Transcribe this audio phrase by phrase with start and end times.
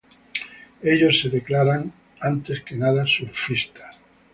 [0.81, 3.97] Ellos se declaran antes que nada surfistas.